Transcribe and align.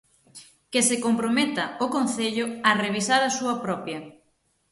Que 0.71 0.81
se 0.89 0.95
comprometa 1.05 1.63
o 1.85 1.87
Concello 1.95 2.45
a 2.69 2.71
revisar 2.83 3.21
a 3.25 3.35
súa 3.37 3.55
propia. 3.65 3.99